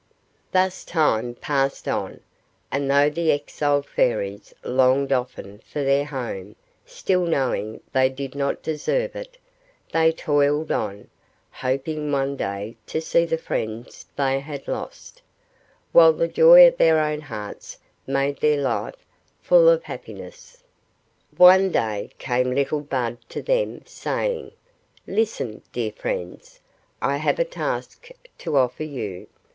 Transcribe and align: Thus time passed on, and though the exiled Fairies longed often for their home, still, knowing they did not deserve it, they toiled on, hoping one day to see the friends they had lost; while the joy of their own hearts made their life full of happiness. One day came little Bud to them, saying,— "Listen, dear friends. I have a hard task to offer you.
Thus 0.51 0.83
time 0.83 1.35
passed 1.35 1.87
on, 1.87 2.21
and 2.71 2.89
though 2.89 3.07
the 3.11 3.31
exiled 3.31 3.85
Fairies 3.85 4.51
longed 4.63 5.11
often 5.11 5.59
for 5.59 5.83
their 5.83 6.05
home, 6.05 6.55
still, 6.87 7.23
knowing 7.23 7.81
they 7.93 8.09
did 8.09 8.33
not 8.33 8.63
deserve 8.63 9.15
it, 9.15 9.37
they 9.93 10.11
toiled 10.11 10.71
on, 10.71 11.07
hoping 11.51 12.11
one 12.11 12.35
day 12.35 12.77
to 12.87 12.99
see 12.99 13.25
the 13.25 13.37
friends 13.37 14.07
they 14.15 14.39
had 14.39 14.67
lost; 14.67 15.21
while 15.91 16.13
the 16.13 16.27
joy 16.27 16.65
of 16.65 16.77
their 16.77 16.99
own 16.99 17.21
hearts 17.21 17.77
made 18.07 18.39
their 18.39 18.59
life 18.63 19.05
full 19.39 19.69
of 19.69 19.83
happiness. 19.83 20.63
One 21.37 21.69
day 21.71 22.09
came 22.17 22.49
little 22.55 22.81
Bud 22.81 23.19
to 23.29 23.43
them, 23.43 23.83
saying,— 23.85 24.53
"Listen, 25.05 25.61
dear 25.71 25.91
friends. 25.91 26.59
I 27.03 27.17
have 27.17 27.35
a 27.37 27.43
hard 27.43 27.51
task 27.51 28.09
to 28.39 28.57
offer 28.57 28.81
you. 28.83 29.27